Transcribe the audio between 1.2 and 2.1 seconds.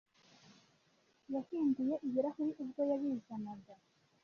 Yahinduye